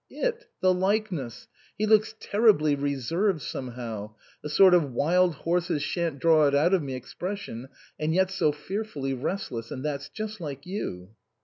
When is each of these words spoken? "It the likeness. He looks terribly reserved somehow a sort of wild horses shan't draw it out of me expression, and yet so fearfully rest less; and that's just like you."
"It 0.25 0.47
the 0.61 0.73
likeness. 0.73 1.47
He 1.77 1.85
looks 1.85 2.15
terribly 2.19 2.73
reserved 2.73 3.43
somehow 3.43 4.15
a 4.43 4.49
sort 4.49 4.73
of 4.73 4.91
wild 4.91 5.35
horses 5.35 5.83
shan't 5.83 6.17
draw 6.17 6.47
it 6.47 6.55
out 6.55 6.73
of 6.73 6.81
me 6.81 6.95
expression, 6.95 7.69
and 7.99 8.11
yet 8.11 8.31
so 8.31 8.51
fearfully 8.51 9.13
rest 9.13 9.51
less; 9.51 9.69
and 9.69 9.85
that's 9.85 10.09
just 10.09 10.41
like 10.41 10.65
you." 10.65 11.09